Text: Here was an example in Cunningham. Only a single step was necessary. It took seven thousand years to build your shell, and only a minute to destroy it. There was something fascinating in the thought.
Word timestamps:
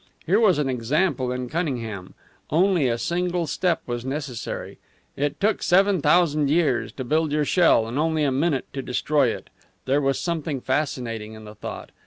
Here 0.25 0.39
was 0.39 0.57
an 0.57 0.67
example 0.67 1.31
in 1.31 1.47
Cunningham. 1.47 2.15
Only 2.49 2.87
a 2.87 2.97
single 2.97 3.45
step 3.45 3.83
was 3.85 4.03
necessary. 4.03 4.79
It 5.15 5.39
took 5.39 5.61
seven 5.61 6.01
thousand 6.01 6.49
years 6.49 6.91
to 6.93 7.03
build 7.03 7.31
your 7.31 7.45
shell, 7.45 7.87
and 7.87 7.99
only 7.99 8.23
a 8.23 8.31
minute 8.31 8.65
to 8.73 8.81
destroy 8.81 9.27
it. 9.27 9.51
There 9.85 10.01
was 10.01 10.19
something 10.19 10.59
fascinating 10.59 11.33
in 11.33 11.43
the 11.45 11.53
thought. 11.53 11.91